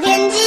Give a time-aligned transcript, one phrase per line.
[0.00, 0.38] 天气。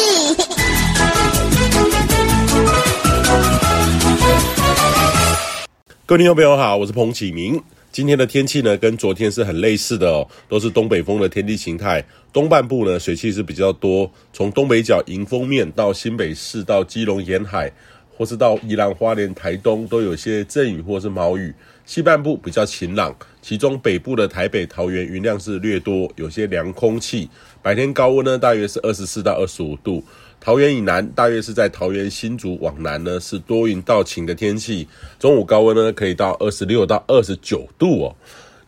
[6.06, 7.62] 各位听众朋友好，我是彭启明。
[7.92, 12.04] 今天的天气呢，跟昨天是很类似的哦，都是东北风的天气形态。
[12.34, 17.72] 东半部呢，水汽是比较多，从东北角迎风面到新北市到基隆沿海，
[18.18, 21.54] 或是到宜兰花莲台东，都有些阵雨或是毛雨。
[21.92, 27.30] 西半部比较晴朗，其中北部的台北、桃园云量是略多，有些凉空气。
[27.62, 30.02] 白天高温呢，大约是二十四到二十五度。
[30.40, 34.88] 桃园以南，大约是在桃园新竹往南呢，是多云到晴的天气。
[35.20, 38.16] 中午高温呢，可以到二十六到二十九度哦。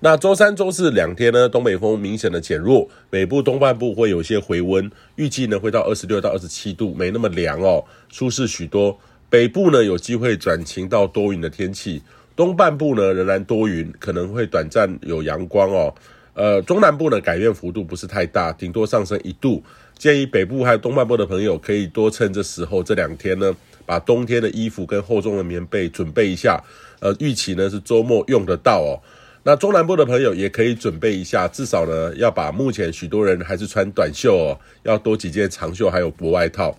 [0.02, 9.00] 那周三、周四两天呢，东北风明显的减弱，北部东半部会有些回温，预计呢会到二十六到二十七度，没那么凉哦，舒适许多。
[9.30, 12.02] 北部呢有机会转晴到多云的天气。
[12.36, 15.94] 东半部呢仍然多云，可能会短暂有阳光哦。
[16.34, 19.64] 呃，中南部呢改变幅度不是太大，顶多上升一度。
[19.96, 26.62] 建议北部还有东半部的朋友可以多趁这时候这两天呢，把冬天的衣服跟厚重的棉被准备一下。
[27.00, 28.98] 呃，预期呢是周末用得到哦。
[29.44, 36.76] 那中南部的朋友也可以准备一下，至少呢要把目前许多人还是穿短袖哦，要多几件长袖还有薄外套。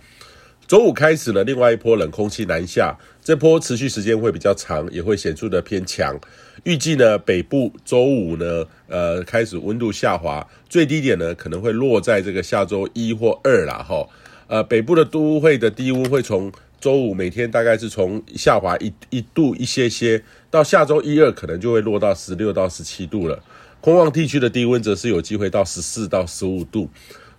[0.67, 6.19] 周五开始了，另外一波冷空气南下，这波持续时间会比较长，也会显著的偏强。
[6.63, 14.09] 预计呢，北部周五呢，呃，开始温度下滑，最低点呢可能会落在这个下周一或二啦，哈。
[14.47, 23.43] 呃，北部的都会的低温会从周五每天大概是从下滑一一度一些些，到下周一二可能就会落到十六到十七度了。
[23.83, 26.89] 空旷地区的低温则是有机会到十四到十五度。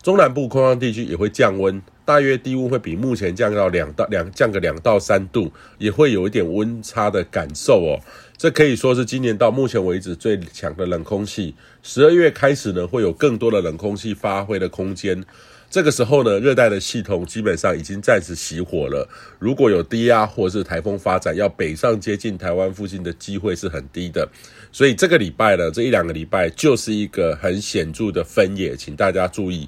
[0.05, 7.97] 中南部空旷地区也会降温，大约低温会比目前降到两到两降个两到三度，也会有一点温差的感受哦。
[8.37, 11.55] 这可以说是今年到目前为止最强的冷空气。
[11.81, 15.25] 十二月开始呢，会有更多的冷空气发挥的空间。
[15.75, 19.05] 这个时候呢，热带的系统基本上已经暂时熄火了。
[19.39, 24.25] 如果有低压或是台风发展，要北上接近台湾附近的机会是很低的。
[24.71, 29.67] 所以这个礼拜呢，这一两个礼拜就是一个很显著的分野，请大家注意。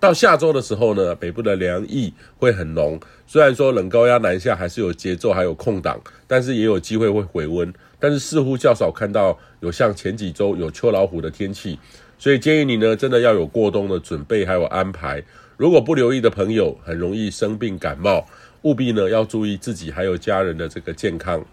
[0.00, 2.98] 到下周的时候呢，北部的凉意会很浓。
[3.24, 7.72] 虽然说冷高压南下还是有节奏，还有空档，但是也有机会会回温。
[8.00, 11.78] 但是似乎较少看到有像前几周有秋老虎的天气，
[12.18, 15.22] 所以建议你呢，真的要有过冬的准备还有安排。
[15.56, 18.26] 如果不留意的朋友，很容易生病感冒，
[18.62, 21.44] 务必呢要注意自己还有家人的这个健康。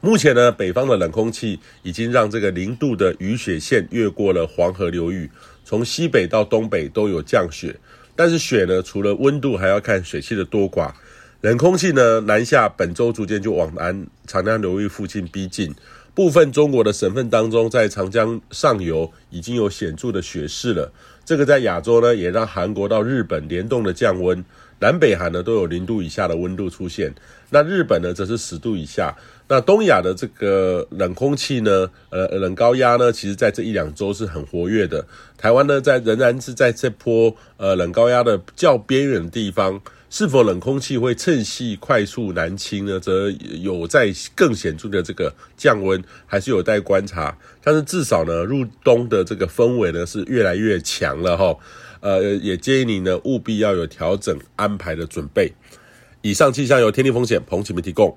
[0.00, 5.30] 目前呢，北方的冷空气已经让这个零度的雨雪线越过了黄河流域。
[5.64, 7.74] 从西北到东北都有降雪，
[8.16, 10.90] 但是雪呢，除了温度，还要看水汽的多寡。
[11.42, 15.74] 冷空气呢南下，本周逐渐就往南长江流域附近逼近。
[16.14, 20.92] 部分中国的省份当中，在长江上游已经有显著的雪势了。
[21.24, 24.44] 这个在亚洲呢，也让韩国到日本联动的降温。
[24.80, 27.14] 南北韩呢都有零度以下的温度出现，
[27.50, 29.16] 那日本呢则是十度以下。
[29.48, 35.06] 那东亚的这个冷空气呢，呃，冷高压呢，其实在这一两周是很活跃的。
[35.38, 39.80] 台湾呢，在仍然是在这波呃冷高压的较边缘的地方，
[40.16, 43.00] 是否冷空气会趁隙快速南侵呢？
[43.00, 43.28] 则
[43.60, 47.36] 有在更显著的这个降温，还是有待观察。
[47.60, 51.58] 但是至少呢，入冬的这个氛围呢是越来越强了哈。
[51.98, 55.52] 呃，也建议你呢务必要有调整安排的准备。
[56.22, 58.12] 以上气象由天地风险彭启明提供。